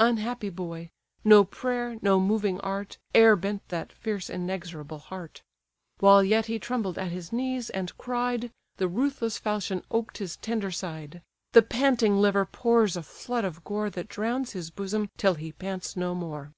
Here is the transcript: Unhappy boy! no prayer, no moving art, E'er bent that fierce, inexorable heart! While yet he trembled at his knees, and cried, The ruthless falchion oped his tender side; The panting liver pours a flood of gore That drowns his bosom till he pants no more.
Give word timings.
Unhappy 0.00 0.50
boy! 0.50 0.90
no 1.22 1.44
prayer, 1.44 1.98
no 2.02 2.18
moving 2.18 2.58
art, 2.62 2.98
E'er 3.14 3.36
bent 3.36 3.68
that 3.68 3.92
fierce, 3.92 4.28
inexorable 4.28 4.98
heart! 4.98 5.44
While 6.00 6.24
yet 6.24 6.46
he 6.46 6.58
trembled 6.58 6.98
at 6.98 7.12
his 7.12 7.32
knees, 7.32 7.70
and 7.70 7.96
cried, 7.96 8.50
The 8.78 8.88
ruthless 8.88 9.38
falchion 9.38 9.84
oped 9.88 10.18
his 10.18 10.34
tender 10.36 10.72
side; 10.72 11.22
The 11.52 11.62
panting 11.62 12.16
liver 12.20 12.44
pours 12.44 12.96
a 12.96 13.04
flood 13.04 13.44
of 13.44 13.62
gore 13.62 13.88
That 13.88 14.08
drowns 14.08 14.50
his 14.50 14.70
bosom 14.72 15.10
till 15.16 15.34
he 15.34 15.52
pants 15.52 15.96
no 15.96 16.12
more. 16.12 16.50